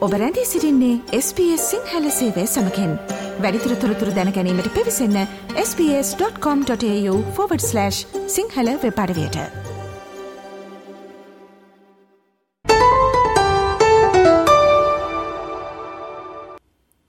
[0.00, 2.92] ඔබ රැඳී සිරින්නේ SBS සිංහල සේවය සමකෙන්.
[3.40, 5.16] වැඩිතුර තොරතුර දැනැනීමට පිවිසන්න
[5.56, 6.76] ps.com.ta/
[8.26, 9.36] සිංහල වෙපඩවයට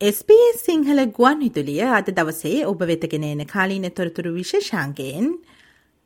[0.01, 5.31] SBS සිංහල ගුවන් විදුලිය අද දවසේ ඔබ වෙතගෙන එන කාලීන තොරතුරු විශේෂාන්ගයෙන්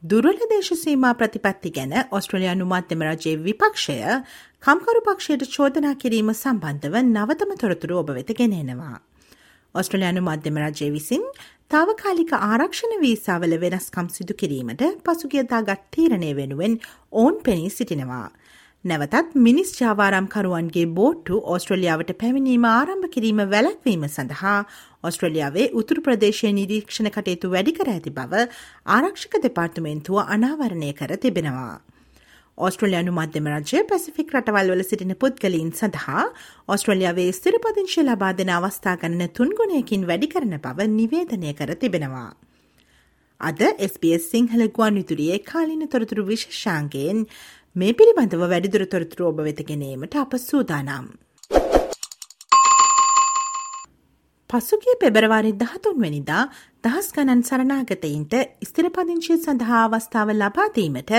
[0.04, 3.96] දුරල දේශසීමා ප්‍රතිපත්ති ගැන ඔස්ට්‍රලයානු මධ්‍යම රජයේ විපක්ෂය
[4.66, 8.96] කම්කරු පක්ෂයට චෝදනා කිරීම සම්බන්ධව නවතම තොරතුරු ඔබ වෙත ගෙනෙනවා.
[9.76, 11.26] ඔස්ට්‍රලයානු මධ්‍යම රජය විසින්
[11.74, 16.80] තාවකාලික ආරක්ෂණ වීසාවල වෙනස්කම් සිදු කිරීමට පසුගියදාගත් තීරණය වෙනුවෙන්
[17.14, 18.28] ඕන් පෙනී සිටිනවා.
[18.86, 24.60] නැවතත් මිනිස් ජාවාරම්කරුවන්ගේ බෝට්ටු ඔස්ට්‍රලියාවට පැමිණීම ආරම්භ කිරීම වැලැක්වීම සඳහා
[25.04, 28.48] ඔස්ට්‍රලියාවේ උතුරු ප්‍රදේශය නිරීක්ෂණ කටයුතු වැඩිකර ඇති බව
[28.94, 31.76] ආරක්ෂක දෙපාර්තමේන්තුව අනාවරණය කර තිබෙනවා.
[32.58, 36.24] ඔස්ට්‍රලයානු මධ්‍යම රජය පැසිෆික් රටවල්වල සිටින පුද්ගලීන් සඳහා
[36.68, 42.32] ඔස්ට්‍රලියාවේ ස්තිරපදිංශය ලබා දෙන අවස්ථා ගණන තුන්ගුණයකින් වැඩි කරන බව නිවේදනය කර තිබෙනවා.
[43.42, 47.28] අද SBS සිංහල ගුවන් විතුරියේ කාලින තොරතුරු විශෂාන්ගයෙන්
[47.76, 51.12] මේ පිළිබඳව වැඩිදුර තොරතුරු ඔබ වෙතගෙනීමට අප සූදානම්.
[54.50, 56.42] පසුගිය පෙබරවාරි දහතුන්වැනිදා
[56.84, 61.14] දහස් ගණන් සරණාගතයින්ට ස්තිරපදිංශය සඳහා අවස්ථාව ලබාදීමට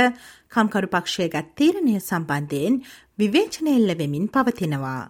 [0.52, 2.78] කම්කරු පක්ෂය ගත් තීරණය සම්බන්ධයෙන්
[3.18, 5.02] විවේචනයෙල්ල වෙමින් පවතිනවා.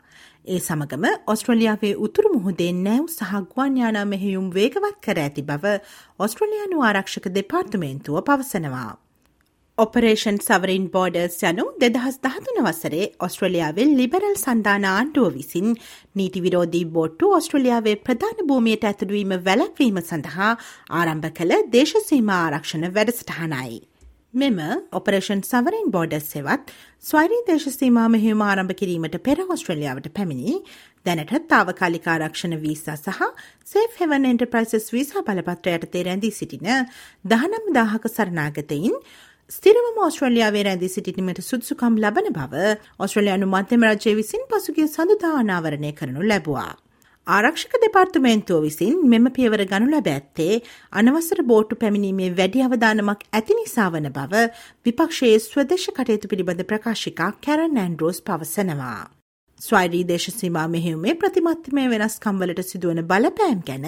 [0.47, 5.79] ඒ සමගම ඔස්ට්‍රලියාවේ උතුරු මුහුදේ නැව් සහග්වාන්යානා මෙහෙයුම් වේගවත් කර ඇති බව
[6.19, 8.93] ඔස්ට්‍රලයානු ආරක්ෂක දෙපාර්තමේන්තුව පවසනවා.
[9.79, 15.67] ඔපරේෂන් සවරින් බෝඩර්ස් යනු දෙදහස් දහතුන වසරේ ඔස්ට්‍රලියාවෙල් ලිබරල් සන්ධාන ආණ්ඩුව විසින්
[16.15, 20.49] නීති විරෝධී බොට්ටු ඔස්ට්‍රලියාවේ ප්‍රධාන භූමියට ඇතුළුවීම වැලක්වීම සඳහා
[20.93, 23.77] ආරම්භ කළ දේශසීම ආරක්ෂණ වැඩසටහනයි.
[24.35, 24.59] මෙම
[24.93, 26.73] ඔපරේෂන් සවරින් බෝඩස් සෙවත්
[27.05, 30.57] ස්වෛරී දේශසීමා මෙහිම ආරම්භ කිරීමට පෙර ඔස්ට්‍රලියාවට පැමිණි
[31.07, 33.23] දැනට තාවකාලික ආරක්ෂණ වීසා සහ
[33.67, 36.69] සේෆ් හෙවන් එන්ටර්ප්‍රයිසස් වීසා බලපත්‍රයට තේරැඳී සිටින
[37.25, 38.97] දහනම් දාහක සරනාගතයින්
[39.51, 42.63] ස්තිරවම ඔස්ට්‍රලියාවේ රැඳී සිටිනීමට සුදුසුකම් ලබන බව
[42.99, 46.73] ඔස්ට්‍රලයානු මධ්‍යම රජය විසින් පසුගිය සඳුදා අනාවරණය කරනු ලැබවා.
[47.27, 50.57] ආරක්ෂක දෙපාර්තමේන්තුව විසින් මෙම පියවර ගනු ලැබ ඇත්තේ
[50.93, 54.43] අනවසර බෝට්ටු පැමිණීමේ වැඩි අවධානමක් ඇති නිසා වන බව
[54.87, 59.03] විපක්ෂයේ ස්වදේශ කටයුතු පිළිබඳ ප්‍රකාශිකා කැරන් ඇන්ඩරෝස් පවසනවා.
[59.61, 63.87] ස්වෛරී දේශසීමා මෙහෙවුමේ ප්‍රතිමත්තිමය වෙනස්කම්වලට සිදුවන බලපෑම් ගැන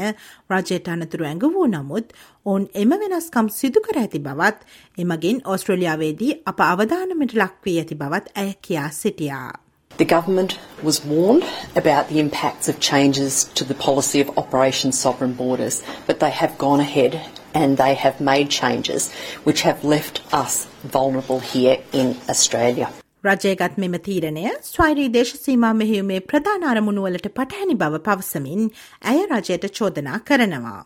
[0.51, 2.15] රජයට අනතුරු ඇඟ වූ නමුත්
[2.47, 8.53] ඔවුන් එම වෙනස්කම් සිදු කර ඇති බවත් එමගින් ඔස්ට්‍රලියාවේදී අප අවධානමට ලක්වී ඇති බවත් ඇය
[8.69, 9.51] කියා සිටියා.
[9.91, 15.35] The government was warned about the impacts of changes to the policy of Operation Sovereign
[15.35, 17.19] Borders, but they have gone ahead
[17.55, 19.11] and they have made changes
[19.45, 22.91] which have left us vulnerable here in Australia.
[23.25, 28.71] රජයගත් මෙම තීරණය ස්වෛරී දේශසීමා මෙහිුමේ ප්‍රධාන අරමුණුවලට පටහැනි බව පවසමින්
[29.13, 30.85] ඇය රජයට චෝදනා කරනවා.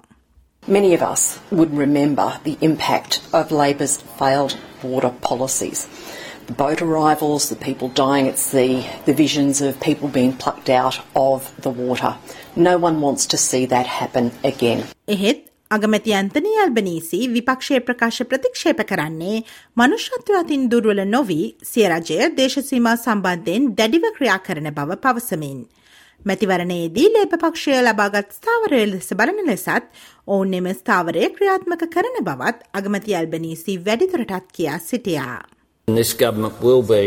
[0.69, 5.87] Many of us would remember the impact of Labor's failed border policies.
[6.47, 11.01] The boat arrivals, the people dying at sea, the visions of people being plucked out
[11.15, 12.15] of the water.
[12.57, 14.85] No one wants to see that happen again.
[15.09, 19.37] එහෙත් අගමැති Anthony අල්බනීසි විපක්ෂය ප්‍රකාශ ප්‍රතික්ෂේප කරන්නේ
[19.81, 25.59] මනුෂ්‍යත්ව අතින් දුර්වල නොවී සියරජය දේශසීමා සම්බන්ධයෙන් දැඩිව ක්‍රියා කරන බව පවසමින්.
[26.21, 29.89] මැතිවරණයේදී ලේප පක්ෂය ලබාගත් ස්ථාවරය ලෙස බලන ලෙසත්
[30.29, 35.39] ඔවුන් එම ස්ථාවරය ක්‍රියාත්මක කරන බවත් අගමති අල්බනීසි වැඩිදුරටත් කියා සිටියා.
[35.89, 37.05] This government will be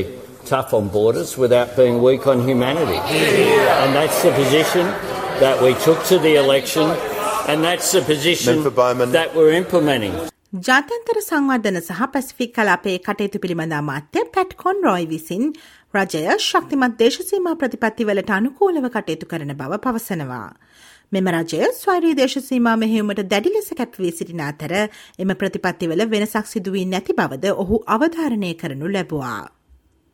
[0.50, 3.00] tough on borders without being weak on humanity.
[3.82, 4.86] And that's the position
[5.44, 6.90] that we took to the election
[7.46, 8.64] And that's the position
[9.12, 10.14] that we're implementing.
[10.60, 15.44] ජාත්‍යන්තර සංවර්ධන සහ පැසිෆික් කලාපයේ කටයුතු පිළිබඳ අමාත්‍ය පැට් කොන්රොයි විසින්
[15.94, 20.50] රජය ශක්තිමත් දේශසීමා ප්‍රතිපත්තිවලට අනුකූලව කටයුතු කරන බව පවසනවා.
[21.12, 24.74] මෙම රජය ස්වෛරී දේශසීමා මෙහෙවුමට දැඩි ලෙස කැපවී සිටින අතර
[25.20, 29.44] එම ප්‍රතිපත්තිවල වෙනසක් සිදුවී නැති බවද ඔහු අවධාරණය කරනු ලැබවා.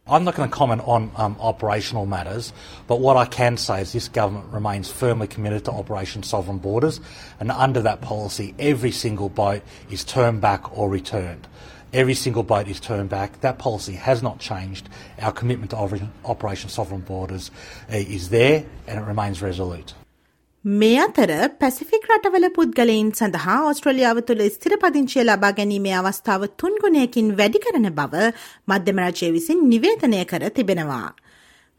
[0.08, 2.52] I'm not going to comment on um, operational matters,
[2.88, 7.00] but what I can say is this government remains firmly committed to Operation Sovereign Borders,
[7.40, 11.48] and under that policy, every single boat is turned back or returned.
[11.94, 13.42] Every single boat is turned back.
[13.42, 14.90] That policy has not changed.
[15.22, 17.52] Our commitment to Operation Sovereign Borders
[17.90, 19.94] uh, is there, and it remains resolute.
[20.66, 27.62] මේ අතර Pacific රටවල පුද්ගලයින් සඳහා ඔස්ට්‍රලියාව තුළ ස්තිර පදිංචිය ලබා ගැනීමේ අවස්ථාව තුන්ගුණයකින් වැඩි
[27.62, 28.22] කරන බව
[28.68, 31.16] මධ්‍යම රජය විසින් නිවේදනය කර තිබෙනවා.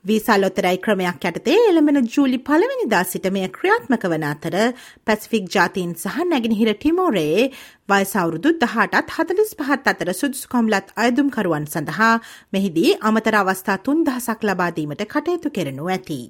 [0.04, 4.58] වීසාලොතරයි ක්‍රමයක් යටතේ එළඹෙන ජූලි පළවෙනිදා සිට මෙය ක්‍රියාත්මක වන අතර
[5.06, 7.48] පැසිෆික් ජාතීන් සහ නැගෙනහිර ටිමෝරයේ
[7.88, 12.12] වයසවුරුදු දහටත් හතලිස් පහත් අතර සුදුස්කොම්ලත් අයදුම්කරුවන් සඳහා
[12.52, 16.22] මෙහිදී අමතර අවස්ථා තුන් දහසක් ලබාදීමට කටයුතු කෙරනු ඇති.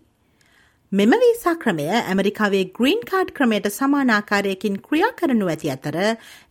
[0.93, 5.97] මෙම වීසා ක්‍රමය ඇමරිකාවේ ග්‍රීන් කාඩ් ක්‍රමයට සමානාකාරයකින් ක්‍රියා කරනු ඇති අතර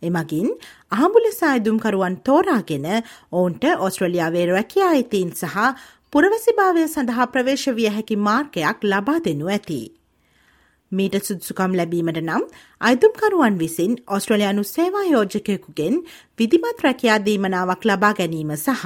[0.02, 0.48] එමගින්
[0.96, 5.56] අහඹුලෙස අයදුම්කරුවන් තෝරාගෙන ඔවුන්ට ඔස්ට්‍රලියාවේ රැකියා අයිතීන් සහ
[6.12, 9.82] පුරවසිභාවය සඳහා ප්‍රවේශ විය හැකි මාර්ගයක් ලබා දෙනු ඇති.
[10.92, 12.42] මීට සුදුසුකම් ලැබීමට නම්
[12.80, 15.96] අයිතුම්කරුවන් විසින් ඔස්ට්‍රලයානු සේවා යෝජකයකුගෙන්
[16.38, 18.84] විදිමත් රැකයා දීමනාවක් ලබා ගැනීම සහ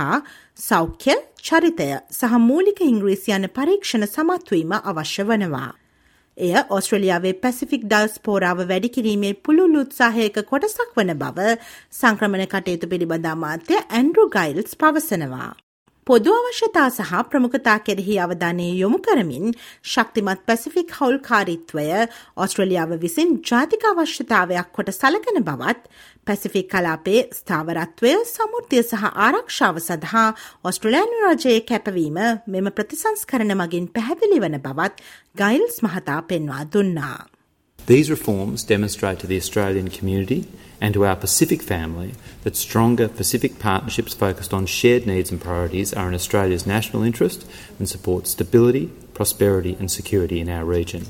[0.59, 5.69] සෞඛ්‍ය චරිතය සහ මූලික ඉංග්‍රීසි යන පරීක්ෂණ සමත්වීම අවශ්‍ය වනවා.
[6.37, 11.53] එය ඔස්ට්‍රලියාවේ පැසිෆික් දල්ස් පෝරාව වැඩිකිරීමේ පුළුල් උත්සාහයක කොටසක් වන බව
[11.93, 15.53] සංක්‍රමණ කටයුතු පිළිබඳ අමාත්‍ය ඇන්ඩරු ගයිල්ස් පවසනවා.
[16.07, 19.47] පොදු අවශ්‍යතා සහ ප්‍රමුඛතා කෙරෙහි අවධානය යොමු කරමින්
[19.85, 21.87] ශක්තිමත් පැසිෆික් හවුල්කාරිත්වය
[22.37, 25.91] ඔස්ට්‍රලියාව විසින් ජාතික අවශ්‍යතාවයක් කොට සලකන බවත්
[26.27, 30.27] පැසිෆික් කලාපේ ස්ථාවරත්වය සමුෘතිය සහ ආරක්ෂාව සඳහා
[30.65, 37.36] ඔස්ට්‍රලයානු රජයේ කැපවීම මෙම ප්‍රතිසංස්කරන මගින් පැහැදිලි වන බවත් ගයිල්ස් මහතා පෙන්වා දුන්නා.
[37.87, 40.49] These reforms demonstrate to the Australian community
[40.81, 45.95] and to our Pacific family that stronger Pacific partnerships focused on shared needs and priorities
[45.95, 47.47] are in Australia's national interest
[47.79, 51.07] and support stability, prosperity, and security in our region.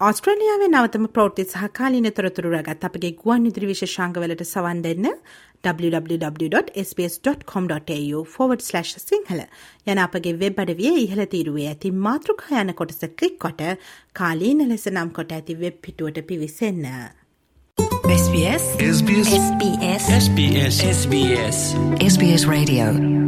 [0.00, 5.06] ඔස්ට්‍රලියාවේ නවතම ප්‍රෝට්ති සහකාලීන තොරතුරු රගත් අපගේ ගුවන් ඉදිරි විශෂංගවලට සවන් දෙන්න
[5.64, 9.40] www.sbs.com.au forward slash Sinhala
[9.86, 13.62] යන අපගේ web අඩවිය ඉහළ තීරුවේ ඇති මාතෘකා යන කොටස ක්ලික් කොට
[14.12, 16.84] කාලීන ලෙස නම් කොට ඇති වෙබ් පිටුවට පිවිසන්න.
[18.18, 21.58] SBS SBS SBS SBS SBS
[22.12, 23.27] SBS Radio